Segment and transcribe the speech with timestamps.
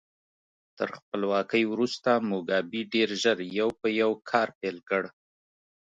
[0.77, 5.03] تر خپلواکۍ وروسته موګابي ډېر ژر یو په یو کار پیل کړ.